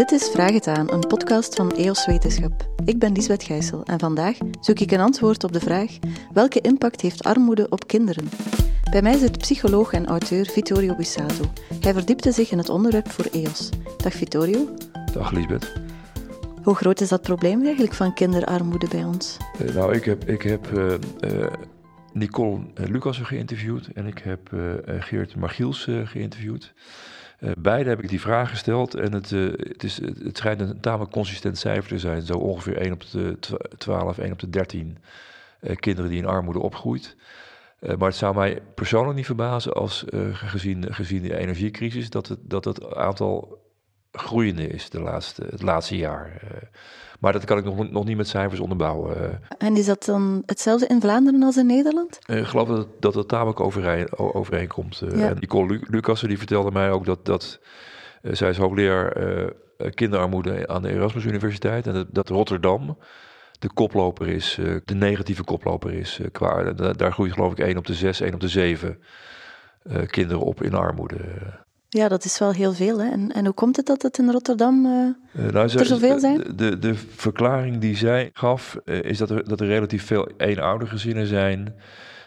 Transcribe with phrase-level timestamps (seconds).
[0.00, 2.68] Dit is Vraag het aan, een podcast van EOS Wetenschap.
[2.84, 5.98] Ik ben Lisbeth Gijssel en vandaag zoek ik een antwoord op de vraag
[6.32, 8.28] welke impact heeft armoede op kinderen?
[8.90, 11.44] Bij mij zit psycholoog en auteur Vittorio Bussato.
[11.80, 13.68] Hij verdiepte zich in het onderwerp voor EOS.
[13.96, 14.68] Dag Vittorio.
[15.12, 15.72] Dag Lisbeth.
[16.62, 19.36] Hoe groot is dat probleem eigenlijk van kinderarmoede bij ons?
[19.62, 21.46] Uh, nou, ik heb, ik heb uh, uh,
[22.12, 24.48] Nicole Lucassen geïnterviewd en ik heb
[24.86, 26.72] Geert Margiels geïnterviewd.
[27.40, 30.80] Uh, beide heb ik die vraag gesteld en het, uh, het, is, het schijnt een
[30.80, 32.22] tamelijk consistent cijfer te zijn.
[32.22, 33.38] Zo ongeveer 1 op de
[33.78, 34.98] 12, 1 op de 13
[35.60, 37.16] uh, kinderen die in armoede opgroeit.
[37.80, 42.64] maar het zou mij persoonlijk niet verbazen als gezien, gezien de energiecrisis dat het, dat
[42.64, 43.58] het aantal
[44.12, 46.40] groeiende is de laatste, het laatste jaar.
[47.20, 49.40] Maar dat kan ik nog, nog niet met cijfers onderbouwen.
[49.58, 52.18] En is dat dan hetzelfde in Vlaanderen als in Nederland?
[52.26, 55.02] Ik geloof dat het, dat het tamelijk overeen, overeenkomt.
[55.14, 55.28] Ja.
[55.28, 57.60] En Nicole Lucassen die vertelde mij ook dat, dat
[58.22, 59.46] zij is hoogleraar uh,
[59.90, 61.86] kinderarmoede aan de Erasmus Universiteit.
[61.86, 62.98] En dat, dat Rotterdam
[63.58, 66.18] de koploper is, uh, de negatieve koploper is.
[66.18, 69.02] Uh, qua, daar groeit geloof ik 1 op de 6, 1 op de 7
[70.06, 71.18] kinderen op in armoede.
[71.92, 73.00] Ja, dat is wel heel veel.
[73.00, 73.10] Hè?
[73.10, 74.92] En, en hoe komt het dat het in Rotterdam uh,
[75.44, 76.38] uh, nou, er zoveel zijn?
[76.38, 80.28] De, de, de, verklaring die zij gaf uh, is dat er, dat er relatief veel
[80.36, 81.74] eenoudergezinnen zijn.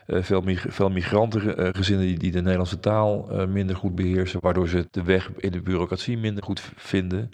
[0.08, 5.04] veel, mig veel migrantengezinnen die, die de Nederlandse taal minder goed beheersen, waardoor ze de
[5.04, 7.30] weg in de bureaucratie minder goed vinden.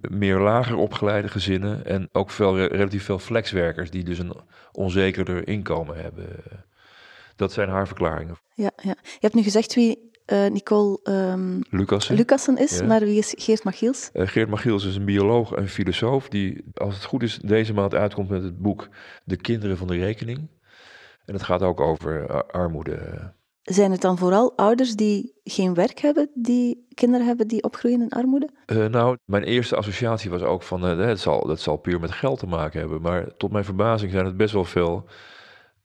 [0.00, 4.32] meer lager opgeleide gezinnen en ook veel, relatief veel flexwerkers die dus een
[4.72, 6.26] onzekerder inkomen hebben.
[7.36, 8.38] Dat zijn haar verklaringen.
[8.54, 8.94] Ja, ja.
[9.02, 12.16] Je hebt nu gezegd wie uh, Nicole um, Lucassen.
[12.16, 12.86] Lucassen is, ja.
[12.86, 14.10] maar wie is Geert Machiels?
[14.12, 17.94] Uh, Geert Machiels is een bioloog en filosoof die, als het goed is, deze maand
[17.94, 18.88] uitkomt met het boek
[19.24, 20.48] De Kinderen van de Rekening.
[21.24, 23.32] En het gaat ook over uh, armoede.
[23.62, 28.08] Zijn het dan vooral ouders die geen werk hebben, die kinderen hebben die opgroeien in
[28.08, 28.48] armoede?
[28.90, 32.46] nou, mijn eerste associatie was ook van, het zal, dat zal puur met geld te
[32.46, 33.00] maken hebben.
[33.00, 35.08] Maar tot mijn verbazing zijn het best wel veel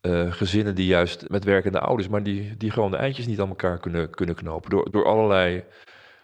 [0.02, 3.48] uh, gezinnen die juist met werkende ouders, maar die, die gewoon de eindjes niet aan
[3.48, 4.70] elkaar kunnen, kunnen knopen.
[4.70, 5.64] Door, door allerlei,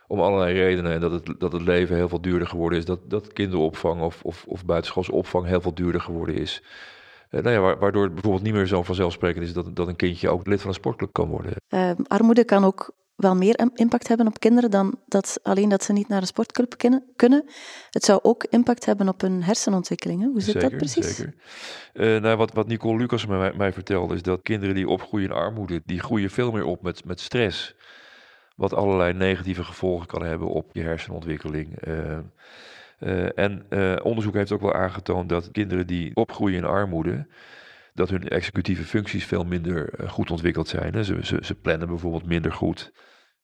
[0.07, 0.93] om allerlei redenen.
[0.93, 2.85] En dat het, dat het leven heel veel duurder geworden is.
[2.85, 6.63] Dat, dat kinderopvang of, of, of buitenschoolse opvang heel veel duurder geworden is.
[7.31, 10.29] Uh, nou ja, waardoor het bijvoorbeeld niet meer zo vanzelfsprekend is dat, dat een kindje
[10.29, 11.53] ook lid van een sportclub kan worden.
[11.69, 15.93] Uh, armoede kan ook wel meer impact hebben op kinderen dan dat alleen dat ze
[15.93, 16.75] niet naar een sportclub
[17.17, 17.45] kunnen.
[17.91, 20.31] Het zou ook impact hebben op hun hersenontwikkelingen.
[20.31, 21.17] Hoe zit zeker, dat precies?
[21.17, 21.35] Zeker.
[21.95, 25.35] Uh, nou, wat, wat Nicole Lucas mij, mij vertelde is dat kinderen die opgroeien in
[25.35, 27.75] armoede, die groeien veel meer op met, met stress.
[28.57, 31.87] Wat allerlei negatieve gevolgen kan hebben op je hersenontwikkeling.
[31.89, 32.19] Uh,
[32.99, 33.67] uh, en
[34.03, 37.27] onderzoek heeft ook wel aangetoond dat kinderen die opgroeien in armoede,
[37.93, 41.05] dat hun executieve functies veel minder goed ontwikkeld zijn.
[41.05, 42.93] Ze, ze, ze plannen bijvoorbeeld minder goed.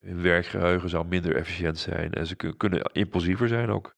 [0.00, 3.96] Hun werkgeheugen zou minder efficiënt zijn en ze kunnen impulsiever zijn ook.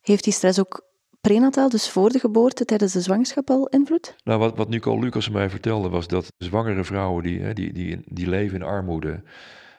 [0.00, 4.16] Heeft die stress ook prenataal, dus voor de geboorte, tijdens de zwangerschap al invloed?
[4.24, 8.28] Nou, wat, wat Nicole Lucas mij vertelde was dat zwangere vrouwen die, die, die, die
[8.28, 9.22] leven in armoede,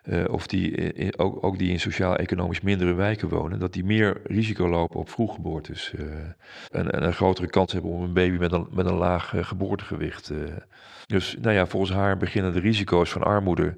[0.06, 4.22] uh, of die, in, ook, ook die in sociaal-economisch mindere wijken wonen, dat die meer
[4.24, 5.94] risico lopen op vroeggeboortes.
[5.96, 6.06] Uh,
[6.72, 10.32] en, en, een grotere kans hebben om een baby met een, met een laag geboortegewicht.
[11.06, 13.76] dus nou ja, volgens haar beginnen de risico's van armoede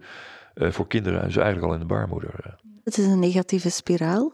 [0.53, 2.57] voor kinderen dus eigenlijk al in de baarmoeder.
[2.83, 4.33] Het is een negatieve spiraal.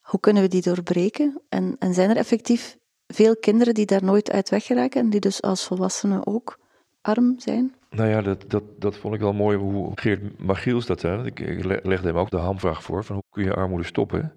[0.00, 1.42] Hoe kunnen we die doorbreken?
[1.48, 2.76] En, en zijn er effectief
[3.06, 6.58] veel kinderen die daar nooit uit weggeraken en die dus als volwassenen ook
[7.02, 7.74] arm zijn?
[7.90, 11.26] Nou ja, dat, dat, dat vond ik wel mooi hoe Geert Magiels dat zei.
[11.26, 14.32] Ik, legde hem ook de hamvraag voor van hoe kun je armoede stoppen?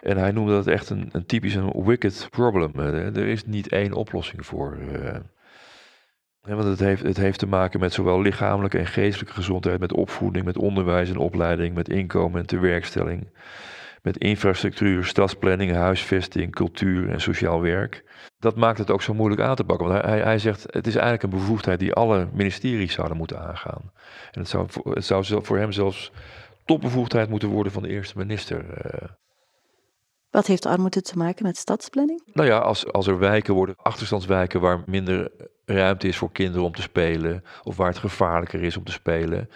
[0.00, 2.72] En hij noemde dat echt een, een typisch een wicked problem.
[2.74, 4.78] Er is niet één oplossing voor.
[6.48, 9.92] Ja, want het heeft, het heeft te maken met zowel lichamelijke en geestelijke gezondheid, met
[9.92, 13.28] opvoeding, met onderwijs en opleiding, met inkomen en tewerkstelling,
[14.08, 18.04] met infrastructuur, stadsplanning, huisvesting, cultuur en sociaal werk.
[18.38, 19.88] Dat maakt het ook zo moeilijk aan te pakken.
[19.88, 23.92] Want hij, hij zegt, het is eigenlijk een bevoegdheid die alle ministeries zouden moeten aangaan.
[24.30, 26.12] En het zou, het zou voor hem zelfs
[26.64, 28.64] topbevoegdheid moeten worden van de eerste minister.
[28.64, 29.08] Uh,
[30.30, 32.22] wat heeft armoede te maken met stadsplanning?
[32.32, 35.30] Nou ja, als, als er wijken worden, achterstandswijken waar minder
[35.64, 39.48] ruimte is voor kinderen om te spelen, of waar het gevaarlijker is om te spelen,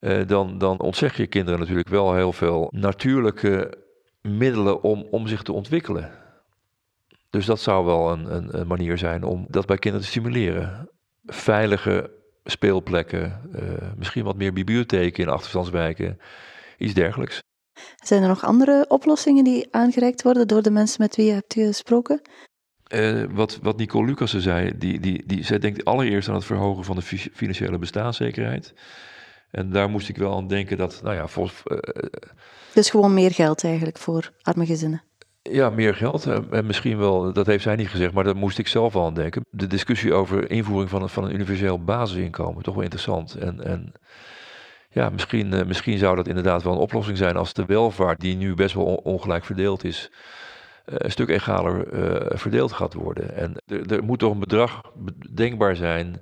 [0.00, 3.78] uh, dan, dan ontzeg je kinderen natuurlijk wel heel veel natuurlijke
[4.22, 6.10] middelen om, om zich te ontwikkelen.
[7.30, 10.88] Dus dat zou wel een, een, een manier zijn om dat bij kinderen te stimuleren.
[11.24, 12.10] Veilige
[12.44, 16.20] speelplekken, uh, misschien wat meer bibliotheken in achterstandswijken,
[16.78, 17.38] iets dergelijks.
[18.04, 21.54] Zijn er nog andere oplossingen die aangereikt worden door de mensen met wie je hebt
[21.54, 22.20] gesproken?
[22.94, 26.84] Uh, wat, wat Nicole Lucassen zei, die, die, die, zij denkt allereerst aan het verhogen
[26.84, 27.02] van de
[27.32, 28.74] financiële bestaanszekerheid.
[29.50, 31.62] En daar moest ik wel aan denken dat, nou ja, volgens,
[32.74, 35.02] dus gewoon meer geld eigenlijk voor arme gezinnen.
[35.42, 36.26] Ja, meer geld.
[36.50, 39.14] En misschien wel, dat heeft zij niet gezegd, maar daar moest ik zelf wel aan
[39.14, 39.44] denken.
[39.50, 43.34] De discussie over invoering van een, van een universeel basisinkomen, toch wel interessant.
[43.34, 43.92] En, en
[44.90, 48.36] ja, misschien, eh, misschien zou dat inderdaad wel een oplossing zijn als de welvaart, die
[48.36, 50.10] nu best wel ongelijk verdeeld is,
[50.84, 53.36] eh, een stuk egaler uh, verdeeld gaat worden.
[53.36, 54.82] En er, er moet toch een bedrag
[55.34, 56.20] denkbaar zijn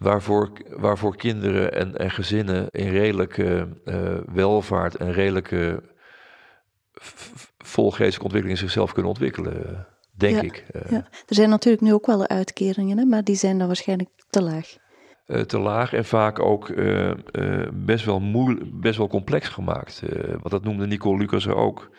[0.00, 3.68] waarvoor, waarvoor kinderen en, en gezinnen in redelijke
[4.32, 5.82] welvaart en redelijke
[7.58, 10.64] volgeestelijke ontwikkeling zichzelf kunnen ontwikkelen, denk ik.
[10.88, 11.08] Ja.
[11.26, 14.76] Er zijn natuurlijk nu ook wel uitkeringen, hè, maar die zijn dan waarschijnlijk te laag.
[15.26, 16.74] Uh, te laag en vaak ook
[17.72, 20.02] best, wel moeilijk, best wel complex gemaakt.
[20.42, 21.90] wat dat noemde Nicole Lucas ook.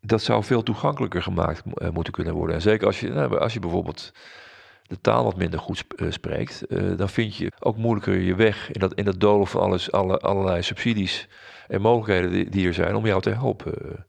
[0.00, 1.62] Dat zou veel toegankelijker gemaakt
[1.92, 2.56] moeten kunnen worden.
[2.56, 4.12] En zeker als je, nou, als je bijvoorbeeld
[4.86, 6.62] de taal wat minder goed spreekt,
[6.96, 10.18] dan vind je ook moeilijker je weg in dat, in dat dolen van alles, alle,
[10.18, 11.28] allerlei subsidies
[11.68, 14.04] en mogelijkheden die, die, er zijn om jou te helpen.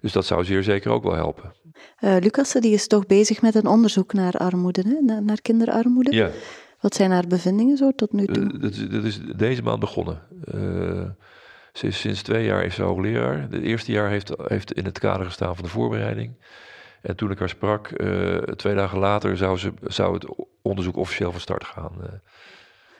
[0.00, 1.52] Dus dat zou zeer zeker ook wel helpen.
[2.00, 5.00] Uh, Lucasse die is toch bezig met een onderzoek naar armoede, hè?
[5.00, 6.14] Naar, naar kinderarmoede.
[6.14, 6.30] Ja.
[6.80, 8.42] Wat zijn haar bevindingen zo tot nu toe?
[8.42, 10.20] Uh, dat, is, dat, is, deze maand begonnen.
[10.54, 11.04] Uh,
[11.72, 13.40] sinds, sinds twee jaar is ze hoogleraar.
[13.40, 16.34] Het eerste jaar heeft, heeft in het kader gestaan van de voorbereiding.
[17.04, 17.88] En toen ik haar sprak,
[18.56, 20.26] twee dagen later, zou, ze, zou het
[20.62, 21.92] onderzoek officieel van start gaan.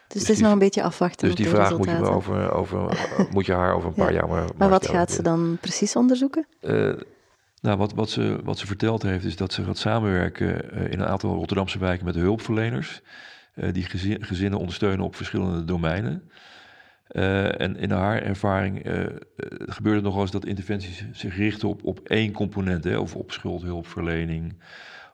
[0.09, 1.27] Dus, het is nog een beetje afwachten.
[1.27, 4.49] Dus die vraag moet je, over, over, moet je haar over een paar jaar maar.
[4.57, 6.47] Maar, wat gaat ze dan precies onderzoeken?
[6.61, 6.93] Uh,
[7.61, 11.01] nou, wat, wat, ze, wat ze verteld heeft, is dat ze gaat samenwerken uh, in
[11.01, 13.03] een aantal Rotterdamse wijken met de hulpverleners.
[13.55, 16.31] Uh, die gezin, gezinnen ondersteunen op verschillende domeinen.
[17.07, 18.81] En in haar ervaring
[19.67, 23.17] gebeurt het nog wel eens dat interventies zich richten op, op één component, hè, of
[23.17, 24.63] op schuldhulpverlening,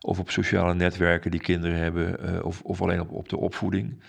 [0.01, 4.03] of op sociale netwerken die kinderen hebben, of, of alleen op, op de opvoeding.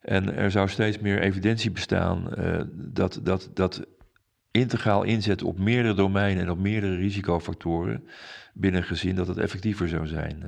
[0.00, 3.86] En er zou steeds meer evidentie bestaan uh, dat, dat, dat
[4.50, 8.08] integraal inzetten op meerdere domeinen en op meerdere risicofactoren
[8.54, 10.44] binnen een gezin, dat het effectiever zou zijn.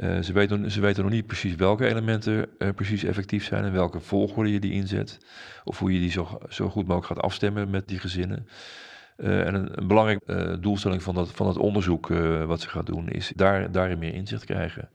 [0.00, 3.72] Uh, uh, ze, weten, ze weten nog niet precies welke elementen precies effectief zijn en
[3.72, 5.18] welke volgorde je die inzet.
[5.64, 8.48] Of hoe je die zo, zo goed mogelijk gaat afstemmen met die gezinnen.
[9.16, 12.08] en een, een belangrijke doelstelling van dat, van het onderzoek
[12.46, 14.90] wat ze gaat doen, is daar, daarin meer inzicht krijgen.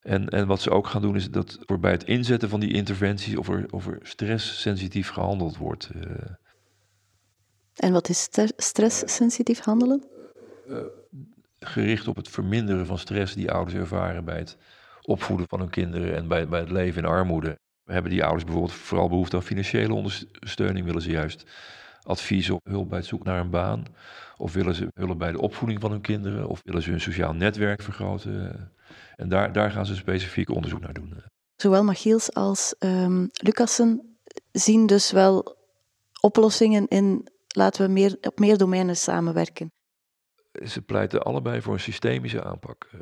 [0.00, 2.72] En, en wat ze ook gaan doen is dat er bij het inzetten van die
[2.72, 5.90] interventies of er, of er stresssensitief gehandeld wordt.
[5.96, 6.02] Uh.
[7.74, 10.04] En wat is stresssensitief handelen?
[11.60, 14.56] Gericht op het verminderen van stress die ouders ervaren bij het
[15.02, 17.58] opvoeden van hun kinderen en bij, bij het leven in armoede.
[17.84, 20.86] Hebben die ouders bijvoorbeeld vooral behoefte aan financiële ondersteuning?
[20.86, 21.44] Willen ze juist
[22.02, 23.84] advies of hulp bij het zoeken naar een baan?
[24.36, 26.48] Of willen ze hulp bij de opvoeding van hun kinderen?
[26.48, 28.72] Of willen ze hun sociaal netwerk vergroten?
[29.16, 31.22] En daar, daar gaan ze specifiek onderzoek naar doen.
[31.56, 34.18] Zowel Machiels als um, Lucassen
[34.52, 35.56] zien dus wel
[36.20, 39.72] oplossingen in laten we meer, op meer domeinen samenwerken.
[40.66, 42.88] Ze pleiten allebei voor een systemische aanpak.
[42.94, 43.00] Uh,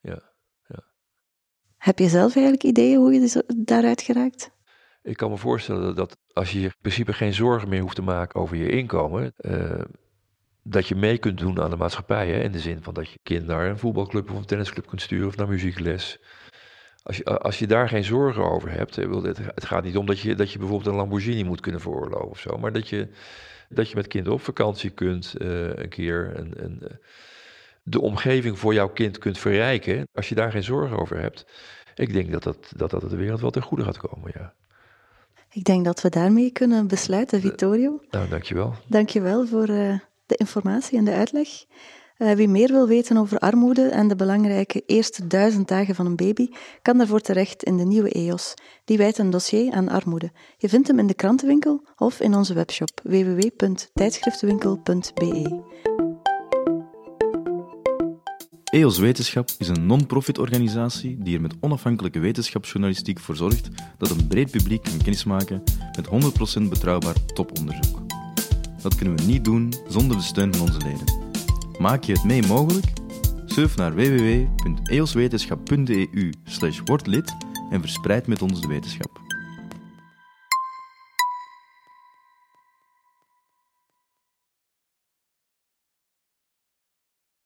[0.00, 0.18] ja,
[0.66, 0.84] ja.
[1.76, 4.50] Heb je zelf eigenlijk ideeën hoe je daaruit geraakt?
[5.02, 8.40] Ik kan me voorstellen dat als je in principe geen zorgen meer hoeft te maken
[8.40, 9.80] over je inkomen, uh,
[10.62, 12.28] dat je mee kunt doen aan de maatschappij.
[12.28, 12.40] Hè?
[12.40, 15.28] In de zin van dat je kind naar een voetbalclub of een tennisclub kunt sturen
[15.28, 16.18] of naar muziekles.
[17.04, 18.96] Als je, als je daar geen zorgen over hebt,
[19.54, 22.38] het gaat niet om dat je, dat je bijvoorbeeld een Lamborghini moet kunnen veroorloven of
[22.38, 23.08] zo, maar dat je,
[23.68, 26.88] dat je met kinderen op vakantie kunt uh, een keer en, en uh,
[27.82, 30.08] de omgeving voor jouw kind kunt verrijken.
[30.12, 31.46] Als je daar geen zorgen over hebt,
[31.94, 34.52] ik denk dat dat, dat, dat de wereld wel ten goede gaat komen, ja.
[35.50, 37.92] Ik denk dat we daarmee kunnen besluiten, Vittorio.
[37.92, 38.74] Uh, nou, dankjewel.
[38.86, 41.48] Dankjewel voor de informatie en de uitleg.
[42.18, 46.16] Uh, wie meer wil weten over armoede en de belangrijke eerste duizend dagen van een
[46.16, 46.48] baby,
[46.82, 48.54] kan daarvoor terecht in de nieuwe EOS.
[48.84, 50.32] Die wijdt een dossier aan armoede.
[50.56, 55.62] Je vindt hem in de krantenwinkel of in onze webshop www.tijdschriftenwinkel.be.
[58.64, 63.68] EOS Wetenschap is een non-profit organisatie die er met onafhankelijke wetenschapsjournalistiek voor zorgt
[63.98, 65.62] dat een breed publiek kan kennismaken
[65.96, 66.08] met
[66.58, 68.02] 100% betrouwbaar toponderzoek.
[68.82, 71.23] Dat kunnen we niet doen zonder de steun van onze leden.
[71.84, 72.86] Maak je het mee mogelijk?
[73.46, 76.32] Surf naar www.eoswetenschap.eu
[76.84, 77.34] wordlid
[77.70, 79.23] en verspreid met ons de wetenschap.